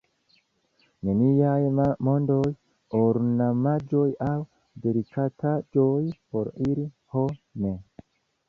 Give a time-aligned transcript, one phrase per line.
[1.09, 1.67] Neniaj
[2.07, 2.47] mondaj
[3.01, 4.39] ornamaĵoj aŭ
[4.87, 5.95] delikataĵoj
[6.33, 7.29] por ili, ho
[7.67, 7.77] ne!